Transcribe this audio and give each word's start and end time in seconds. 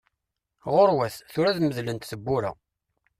Ɣuṛwat, 0.73 1.15
tura 1.31 1.49
ad 1.51 1.59
medlent 1.61 2.07
teppura! 2.11 2.51